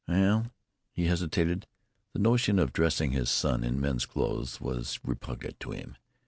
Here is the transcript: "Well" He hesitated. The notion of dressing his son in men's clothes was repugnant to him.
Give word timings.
"Well" 0.07 0.51
He 0.95 1.05
hesitated. 1.05 1.67
The 2.13 2.17
notion 2.21 2.57
of 2.57 2.73
dressing 2.73 3.11
his 3.11 3.29
son 3.29 3.63
in 3.63 3.79
men's 3.79 4.07
clothes 4.07 4.59
was 4.59 4.99
repugnant 5.03 5.59
to 5.59 5.73
him. 5.73 5.95